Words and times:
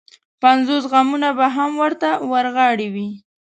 پنځوس 0.41 0.83
غمونه 0.91 1.29
به 1.37 1.47
هم 1.55 1.71
ورته 1.83 2.09
ورغاړې 2.31 2.87
وي. 2.93 3.09